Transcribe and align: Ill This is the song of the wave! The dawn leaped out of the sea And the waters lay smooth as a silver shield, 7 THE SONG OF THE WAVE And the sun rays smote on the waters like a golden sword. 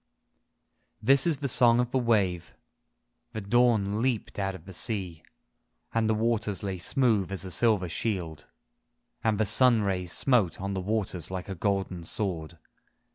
Ill 0.03 0.97
This 1.03 1.27
is 1.27 1.37
the 1.37 1.47
song 1.47 1.79
of 1.79 1.91
the 1.91 1.99
wave! 1.99 2.55
The 3.33 3.41
dawn 3.41 4.01
leaped 4.01 4.39
out 4.39 4.55
of 4.55 4.65
the 4.65 4.73
sea 4.73 5.21
And 5.93 6.09
the 6.09 6.15
waters 6.15 6.63
lay 6.63 6.79
smooth 6.79 7.31
as 7.31 7.45
a 7.45 7.51
silver 7.51 7.87
shield, 7.87 8.47
7 9.21 9.37
THE 9.37 9.45
SONG 9.45 9.67
OF 9.67 9.73
THE 9.81 9.85
WAVE 9.85 9.85
And 9.85 9.85
the 9.85 9.85
sun 9.85 9.87
rays 9.87 10.11
smote 10.11 10.59
on 10.59 10.73
the 10.73 10.81
waters 10.81 11.29
like 11.29 11.49
a 11.49 11.53
golden 11.53 12.03
sword. 12.03 12.57